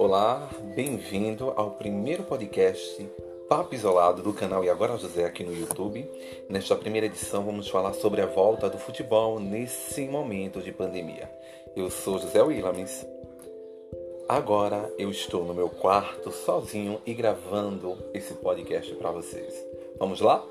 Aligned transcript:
Olá, 0.00 0.48
bem-vindo 0.76 1.52
ao 1.56 1.72
primeiro 1.72 2.22
podcast 2.22 3.04
Papo 3.48 3.74
Isolado 3.74 4.22
do 4.22 4.32
canal 4.32 4.62
E 4.62 4.70
Agora 4.70 4.96
José 4.96 5.24
aqui 5.24 5.42
no 5.42 5.52
YouTube. 5.52 6.08
Nesta 6.48 6.76
primeira 6.76 7.08
edição 7.08 7.44
vamos 7.44 7.68
falar 7.68 7.92
sobre 7.94 8.20
a 8.20 8.26
volta 8.26 8.70
do 8.70 8.78
futebol 8.78 9.40
nesse 9.40 10.06
momento 10.06 10.62
de 10.62 10.70
pandemia. 10.70 11.28
Eu 11.74 11.90
sou 11.90 12.16
José 12.16 12.40
Willames. 12.40 13.04
Agora 14.28 14.88
eu 14.96 15.10
estou 15.10 15.44
no 15.44 15.52
meu 15.52 15.68
quarto 15.68 16.30
sozinho 16.30 17.02
e 17.04 17.12
gravando 17.12 17.98
esse 18.14 18.34
podcast 18.34 18.94
para 18.94 19.10
vocês. 19.10 19.52
Vamos 19.98 20.20
lá? 20.20 20.46